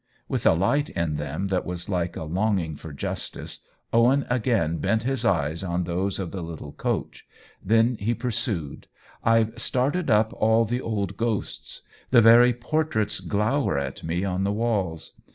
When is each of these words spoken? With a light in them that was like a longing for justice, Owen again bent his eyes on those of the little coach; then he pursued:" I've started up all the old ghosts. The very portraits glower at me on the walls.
With 0.27 0.47
a 0.47 0.53
light 0.53 0.89
in 0.89 1.17
them 1.17 1.49
that 1.49 1.63
was 1.63 1.87
like 1.87 2.15
a 2.17 2.23
longing 2.23 2.75
for 2.75 2.91
justice, 2.91 3.59
Owen 3.93 4.25
again 4.31 4.79
bent 4.79 5.03
his 5.03 5.23
eyes 5.23 5.63
on 5.63 5.83
those 5.83 6.17
of 6.17 6.31
the 6.31 6.41
little 6.41 6.71
coach; 6.71 7.27
then 7.63 7.97
he 7.99 8.15
pursued:" 8.15 8.87
I've 9.23 9.61
started 9.61 10.09
up 10.09 10.33
all 10.33 10.65
the 10.65 10.81
old 10.81 11.17
ghosts. 11.17 11.83
The 12.09 12.19
very 12.19 12.51
portraits 12.51 13.19
glower 13.19 13.77
at 13.77 14.03
me 14.03 14.23
on 14.23 14.43
the 14.43 14.51
walls. 14.51 15.21